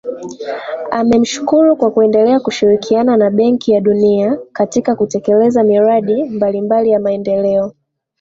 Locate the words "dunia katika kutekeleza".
3.81-5.63